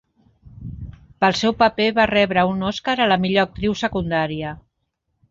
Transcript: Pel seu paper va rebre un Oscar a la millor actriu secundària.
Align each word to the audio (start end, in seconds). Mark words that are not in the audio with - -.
Pel 1.25 1.35
seu 1.41 1.51
paper 1.59 1.85
va 1.99 2.05
rebre 2.11 2.45
un 2.53 2.63
Oscar 2.69 2.95
a 3.05 3.07
la 3.11 3.19
millor 3.25 3.45
actriu 3.49 3.77
secundària. 3.83 4.55